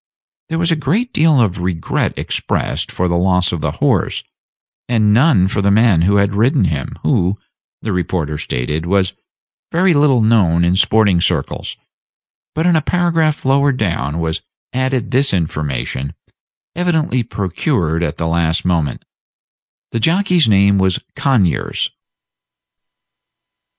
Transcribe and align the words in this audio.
There 0.49 0.57
was 0.57 0.71
a 0.71 0.75
great 0.75 1.13
deal 1.13 1.39
of 1.39 1.59
regret 1.59 2.17
expressed 2.17 2.91
for 2.91 3.07
the 3.07 3.19
loss 3.19 3.51
of 3.51 3.61
the 3.61 3.73
horse, 3.73 4.23
and 4.89 5.13
none 5.13 5.47
for 5.47 5.61
the 5.61 5.69
man 5.69 6.01
who 6.01 6.15
had 6.15 6.33
ridden 6.33 6.63
him, 6.63 6.95
who, 7.03 7.37
the 7.83 7.93
reporter 7.93 8.39
stated, 8.39 8.87
was 8.87 9.13
very 9.71 9.93
little 9.93 10.21
known 10.21 10.65
in 10.65 10.75
sporting 10.75 11.21
circles; 11.21 11.77
but 12.55 12.65
in 12.65 12.75
a 12.75 12.81
paragraph 12.81 13.45
lower 13.45 13.71
down 13.71 14.17
was 14.17 14.41
added 14.73 15.11
this 15.11 15.35
information, 15.35 16.15
evidently 16.75 17.21
procured 17.21 18.01
at 18.01 18.17
the 18.17 18.25
last 18.25 18.65
moment: 18.65 19.05
"The 19.91 19.99
jockey's 19.99 20.49
name 20.49 20.79
was 20.79 20.97
Conyers." 21.15 21.91